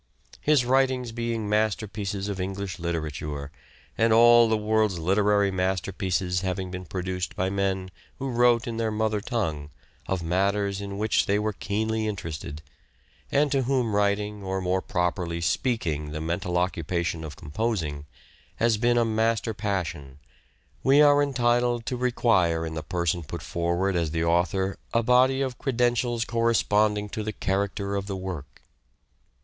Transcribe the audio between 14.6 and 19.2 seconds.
properly speaking the mental occupation of composing, has been a